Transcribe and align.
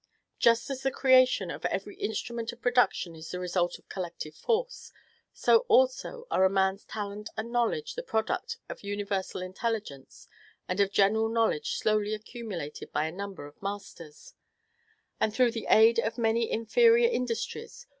Just 0.39 0.71
as 0.71 0.81
the 0.81 0.89
creation 0.89 1.51
of 1.51 1.63
every 1.65 1.95
instrument 1.97 2.51
of 2.51 2.59
production 2.59 3.15
is 3.15 3.29
the 3.29 3.39
result 3.39 3.77
of 3.77 3.87
collective 3.87 4.33
force, 4.33 4.91
so 5.31 5.59
also 5.67 6.25
are 6.31 6.43
a 6.43 6.49
man's 6.49 6.83
talent 6.83 7.29
and 7.37 7.51
knowledge 7.51 7.93
the 7.93 8.01
product 8.01 8.57
of 8.67 8.83
universal 8.83 9.43
intelligence 9.43 10.27
and 10.67 10.79
of 10.79 10.91
general 10.91 11.29
knowledge 11.29 11.75
slowly 11.77 12.15
accumulated 12.15 12.91
by 12.91 13.05
a 13.05 13.11
number 13.11 13.45
of 13.45 13.61
masters, 13.61 14.33
and 15.19 15.35
through 15.35 15.51
the 15.51 15.67
aid 15.69 15.99
of 15.99 16.17
many 16.17 16.49
inferior 16.49 17.07
industries. 17.07 17.85